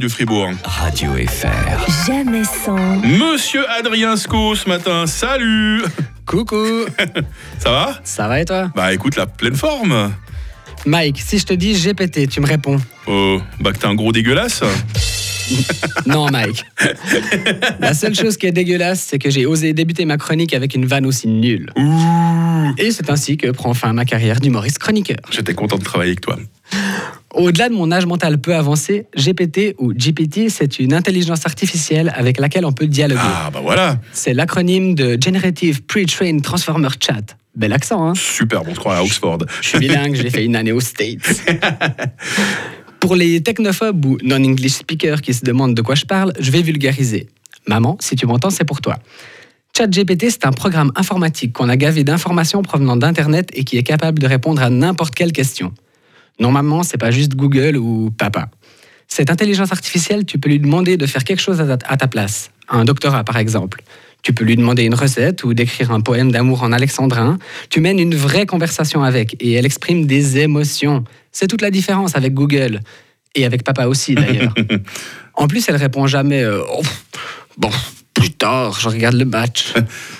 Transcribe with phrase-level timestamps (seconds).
[0.00, 0.50] de Fribourg.
[0.64, 2.06] Radio FR.
[2.06, 5.82] Jamais sans, Monsieur Adrien Sco ce matin, salut
[6.24, 6.86] Coucou,
[7.58, 8.00] Ça va?
[8.02, 8.70] Ça va et toi?
[8.74, 10.12] Bah écoute, la pleine forme
[10.86, 14.12] Mike, si je te dis GPT, tu me réponds Oh, bah que t'es un gros
[14.12, 14.62] dégueulasse
[16.06, 16.64] Non Mike.
[17.80, 20.86] La seule chose qui est dégueulasse, c'est que j'ai osé débuter ma chronique avec une
[20.86, 21.70] vanne aussi nulle.
[22.78, 25.18] Et c'est ainsi que prend fin ma carrière d'humoriste chroniqueur.
[25.30, 26.36] J'étais content de travailler avec toi.
[27.40, 32.38] Au-delà de mon âge mental peu avancé, GPT ou GPT, c'est une intelligence artificielle avec
[32.38, 33.20] laquelle on peut dialoguer.
[33.24, 37.36] Ah bah voilà C'est l'acronyme de Generative Pre-trained Transformer Chat.
[37.56, 39.38] Bel accent, hein Super, on se croit à Oxford.
[39.62, 41.42] Je suis bilingue, j'ai fait une année au States.
[43.00, 46.60] Pour les technophobes ou non-English speakers qui se demandent de quoi je parle, je vais
[46.60, 47.28] vulgariser.
[47.66, 48.98] Maman, si tu m'entends, c'est pour toi.
[49.74, 54.18] ChatGPT, c'est un programme informatique qu'on a gavé d'informations provenant d'Internet et qui est capable
[54.18, 55.72] de répondre à n'importe quelle question.
[56.40, 58.48] Non, maman, c'est pas juste Google ou papa.
[59.06, 62.08] Cette intelligence artificielle, tu peux lui demander de faire quelque chose à ta, à ta
[62.08, 62.50] place.
[62.68, 63.82] Un doctorat, par exemple.
[64.22, 67.38] Tu peux lui demander une recette ou d'écrire un poème d'amour en alexandrin.
[67.70, 71.04] Tu mènes une vraie conversation avec et elle exprime des émotions.
[71.32, 72.80] C'est toute la différence avec Google.
[73.34, 74.54] Et avec papa aussi, d'ailleurs.
[75.34, 76.82] en plus, elle répond jamais euh, Oh,
[77.56, 77.70] Bon,
[78.14, 79.74] plus tard, je regarde le match.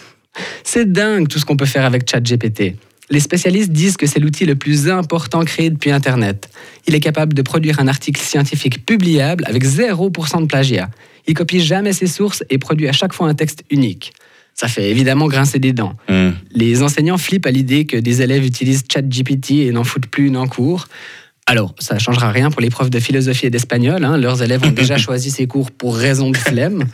[0.64, 2.76] C'est dingue tout ce qu'on peut faire avec ChatGPT.
[3.10, 6.48] Les spécialistes disent que c'est l'outil le plus important créé depuis Internet.
[6.86, 10.90] Il est capable de produire un article scientifique publiable avec 0% de plagiat.
[11.26, 14.12] Il copie jamais ses sources et produit à chaque fois un texte unique.
[14.54, 15.94] Ça fait évidemment grincer des dents.
[16.08, 16.30] Hmm.
[16.52, 20.36] Les enseignants flippent à l'idée que des élèves utilisent ChatGPT et n'en foutent plus une
[20.36, 20.86] en cours.
[21.50, 24.04] Alors, ça ne changera rien pour les profs de philosophie et d'espagnol.
[24.04, 24.16] hein.
[24.16, 26.84] Leurs élèves ont déjà choisi ces cours pour raison de flemme.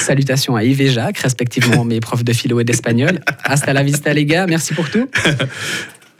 [0.00, 3.20] Salutations à Yves et Jacques, respectivement mes profs de philo et d'espagnol.
[3.44, 4.48] Hasta la vista, les gars.
[4.48, 5.08] Merci pour tout.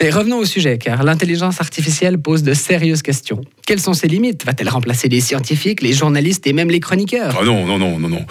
[0.01, 3.41] Mais revenons au sujet, car l'intelligence artificielle pose de sérieuses questions.
[3.67, 4.45] Quelles sont ses limites?
[4.47, 7.37] Va-t-elle remplacer les scientifiques, les journalistes et même les chroniqueurs?
[7.41, 8.25] Ah non, non, non, non, non.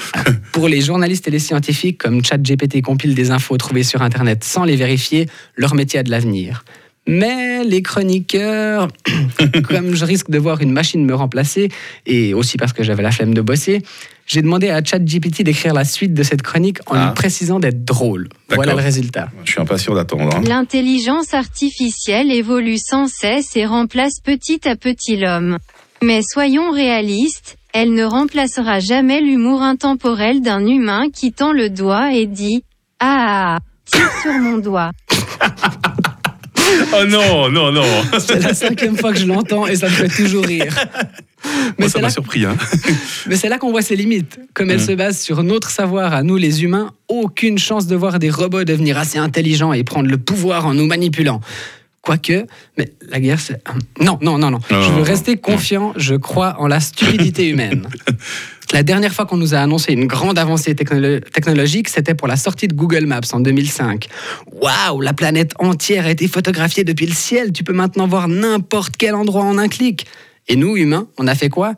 [0.53, 4.63] pour les journalistes et les scientifiques, comme ChatGPT compile des infos trouvées sur Internet sans
[4.63, 6.63] les vérifier, leur métier a de l'avenir.
[7.05, 8.87] Mais les chroniqueurs,
[9.67, 11.69] comme je risque de voir une machine me remplacer,
[12.05, 13.81] et aussi parce que j'avais la flemme de bosser,
[14.25, 17.05] j'ai demandé à ChatGPT d'écrire la suite de cette chronique en Ah.
[17.07, 18.29] lui précisant d'être drôle.
[18.49, 19.27] Voilà le résultat.
[19.43, 20.33] Je suis impatient d'attendre.
[20.33, 20.41] hein.
[20.47, 25.57] L'intelligence artificielle évolue sans cesse et remplace petit à petit l'homme.
[26.01, 32.13] Mais soyons réalistes, elle ne remplacera jamais l'humour intemporel d'un humain qui tend le doigt
[32.13, 32.57] et dit⁇
[33.01, 34.91] Ah, tire sur mon doigt
[36.95, 37.83] Oh non, non, non
[38.19, 40.73] C'est la cinquième fois que je l'entends et ça me fait toujours rire.
[41.77, 42.45] Mais Moi, ça m'a là surpris.
[42.45, 42.55] Hein.
[43.27, 44.39] Mais c'est là qu'on voit ses limites.
[44.53, 44.85] Comme elle Mm.
[44.85, 48.63] se base sur notre savoir à nous les humains, aucune chance de voir des robots
[48.63, 51.41] devenir assez intelligents et prendre le pouvoir en nous manipulant.
[52.01, 52.45] Quoique,
[52.77, 53.61] mais la guerre, c'est...
[53.99, 54.59] Non, non, non, non.
[54.71, 57.87] Non, je veux rester confiant, je crois en la stupidité humaine.
[58.73, 62.35] La dernière fois qu'on nous a annoncé une grande avancée technolo- technologique, c'était pour la
[62.35, 64.07] sortie de Google Maps en 2005.
[64.51, 67.51] Waouh, la planète entière a été photographiée depuis le ciel.
[67.53, 70.07] Tu peux maintenant voir n'importe quel endroit en un clic.
[70.47, 71.75] Et nous, humains, on a fait quoi?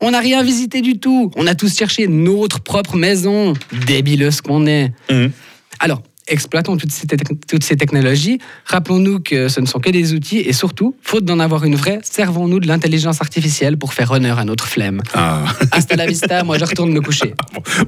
[0.00, 1.32] On n'a rien visité du tout.
[1.34, 3.52] On a tous cherché notre propre maison.
[3.86, 4.92] Débileux qu'on est.
[5.10, 5.32] Mhm.
[5.80, 8.38] Alors, exploitons toutes ces, tec- toutes ces technologies.
[8.64, 11.98] Rappelons-nous que ce ne sont que des outils et surtout, faute d'en avoir une vraie,
[12.02, 15.02] servons-nous de l'intelligence artificielle pour faire honneur à notre flemme.
[15.14, 15.44] Ah.
[15.72, 17.34] Hasta la vista, moi je retourne me coucher.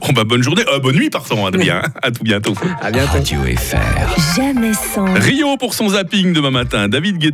[0.01, 1.83] Bon, bah, bonne journée, Euh, bonne nuit, pardon, Adrien.
[2.03, 2.55] À tout bientôt.
[2.81, 3.13] À bientôt.
[3.13, 4.37] Radio FR.
[4.37, 5.13] jamais sans.
[5.15, 6.89] Rio pour son zapping demain matin.
[6.89, 7.31] David Guetta.